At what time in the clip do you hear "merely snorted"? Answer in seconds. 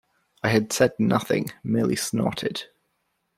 1.63-2.63